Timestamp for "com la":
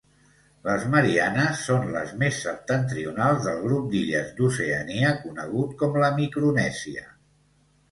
5.85-6.13